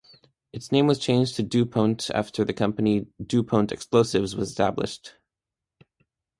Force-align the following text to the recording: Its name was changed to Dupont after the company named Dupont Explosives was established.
Its 0.51 0.71
name 0.71 0.87
was 0.87 0.97
changed 0.97 1.35
to 1.35 1.43
Dupont 1.43 2.09
after 2.15 2.43
the 2.43 2.55
company 2.55 2.95
named 3.01 3.13
Dupont 3.23 3.71
Explosives 3.71 4.35
was 4.35 4.49
established. 4.49 5.13